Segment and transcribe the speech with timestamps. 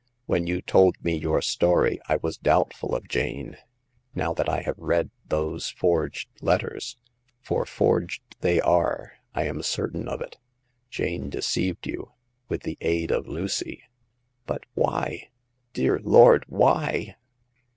[0.25, 3.57] "When you told me your story, I was doubtful of Jane;
[4.15, 10.07] now that I have read those forged let ters—for forged they are— I am certain
[10.07, 10.39] of it.
[10.89, 12.13] Jane deceived you,
[12.49, 13.83] with the aid of Lucy!"
[14.47, 15.29] But why,
[15.71, 17.17] dear Lord, why